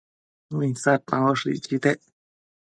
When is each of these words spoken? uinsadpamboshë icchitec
uinsadpamboshë 0.61 1.53
icchitec 1.59 2.03